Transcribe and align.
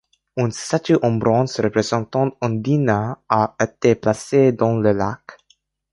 Une 0.35 0.51
statue 0.51 0.97
en 1.03 1.11
bronze 1.11 1.59
représentant 1.59 2.31
Ondina 2.41 3.19
a 3.29 3.55
été 3.61 3.93
placée 3.93 4.51
dans 4.51 4.75
le 4.79 4.93
lac. 4.93 5.37